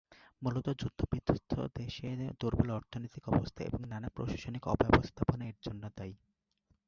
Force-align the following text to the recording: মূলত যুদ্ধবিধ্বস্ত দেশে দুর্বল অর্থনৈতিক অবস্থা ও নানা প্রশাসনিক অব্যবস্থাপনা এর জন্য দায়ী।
মূলত 0.41 0.67
যুদ্ধবিধ্বস্ত 0.79 1.51
দেশে 1.75 2.09
দুর্বল 2.39 2.69
অর্থনৈতিক 2.71 3.23
অবস্থা 3.29 3.61
ও 3.73 3.77
নানা 3.85 4.09
প্রশাসনিক 4.09 4.63
অব্যবস্থাপনা 4.67 5.43
এর 5.45 5.57
জন্য 5.63 5.83
দায়ী। 5.97 6.15